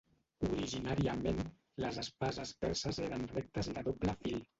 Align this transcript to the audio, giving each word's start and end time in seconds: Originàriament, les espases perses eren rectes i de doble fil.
Originàriament, 0.45 1.43
les 1.85 1.99
espases 2.03 2.53
perses 2.65 2.99
eren 3.09 3.27
rectes 3.35 3.71
i 3.73 3.77
de 3.77 3.85
doble 3.91 4.17
fil. 4.25 4.41